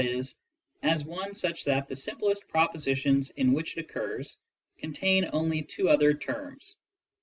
e,, 0.03 0.21
as 0.81 1.05
one 1.05 1.31
such 1.35 1.63
that 1.65 1.87
the 1.87 1.95
simplest 1.95 2.47
proposi 2.47 2.97
tions 2.97 3.29
in 3.37 3.53
which 3.53 3.77
it 3.77 3.81
occurs 3.81 4.37
contain 4.79 5.29
only 5.31 5.61
two 5.61 5.89
other 5.89 6.11
terms. 6.15 6.77